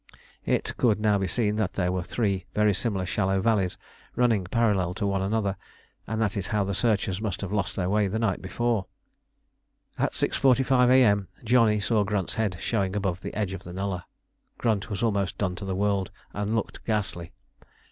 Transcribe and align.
It 0.47 0.75
could 0.77 0.99
now 0.99 1.19
be 1.19 1.27
seen 1.27 1.57
that 1.57 1.73
there 1.73 1.91
were 1.91 2.01
three 2.01 2.45
very 2.55 2.73
similar 2.73 3.05
shallow 3.05 3.39
valleys 3.39 3.77
running 4.15 4.45
parallel 4.45 4.95
to 4.95 5.05
one 5.05 5.21
another, 5.21 5.57
and 6.07 6.19
that 6.19 6.35
is 6.35 6.47
how 6.47 6.63
the 6.63 6.73
searchers 6.73 7.21
must 7.21 7.41
have 7.41 7.51
lost 7.51 7.75
their 7.75 7.87
way 7.87 8.07
the 8.07 8.17
night 8.17 8.41
before. 8.41 8.87
At 9.99 10.13
6.45 10.13 10.89
A.M. 10.89 11.27
Johnny 11.43 11.79
saw 11.79 12.03
Grunt's 12.03 12.33
head 12.33 12.57
showing 12.59 12.95
above 12.95 13.21
the 13.21 13.35
edge 13.35 13.53
of 13.53 13.63
the 13.63 13.73
nullah. 13.73 14.07
Grunt 14.57 14.89
was 14.89 15.03
almost 15.03 15.37
done 15.37 15.53
to 15.57 15.65
the 15.65 15.75
world 15.75 16.09
and 16.33 16.55
looked 16.55 16.83
ghastly. 16.83 17.31